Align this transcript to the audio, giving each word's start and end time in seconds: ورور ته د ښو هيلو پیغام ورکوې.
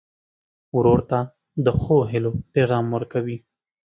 ورور 0.77 0.99
ته 1.09 1.19
د 1.65 1.67
ښو 1.79 1.97
هيلو 2.11 2.31
پیغام 2.53 2.85
ورکوې. 2.95 3.37